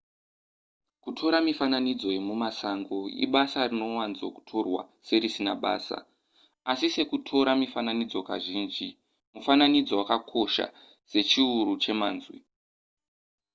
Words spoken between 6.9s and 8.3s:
sekutora mifananidzo